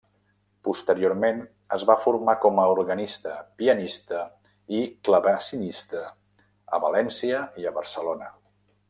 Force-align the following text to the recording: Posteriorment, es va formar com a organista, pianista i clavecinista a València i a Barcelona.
Posteriorment, 0.67 1.41
es 1.77 1.83
va 1.89 1.95
formar 2.05 2.35
com 2.45 2.61
a 2.63 2.65
organista, 2.75 3.35
pianista 3.59 4.23
i 4.79 4.83
clavecinista 5.09 6.03
a 6.79 6.85
València 6.87 7.47
i 7.65 7.71
a 7.73 7.81
Barcelona. 7.81 8.33